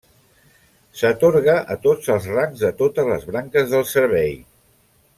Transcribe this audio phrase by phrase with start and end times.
[1.01, 4.39] S'atorga a tots els rangs de totes les branques del servei.